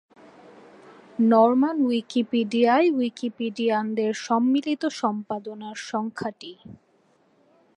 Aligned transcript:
Norman 1.31 1.77
উইকিপিডিয়ায় 1.87 2.87
উইকিপিডিয়ানদের 2.91 4.11
সম্মিলিত 4.27 4.83
সম্পাদনার 5.01 5.77
সংখ্যা 5.91 6.31
টি। 6.39 6.53